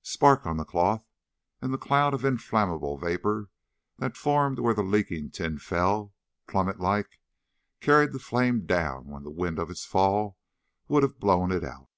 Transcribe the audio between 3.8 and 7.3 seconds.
that formed where the leaking tin fell plummetlike,